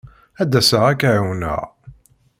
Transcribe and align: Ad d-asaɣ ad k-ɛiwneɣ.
Ad 0.41 0.47
d-asaɣ 0.51 0.83
ad 0.91 0.97
k-ɛiwneɣ. 0.99 1.61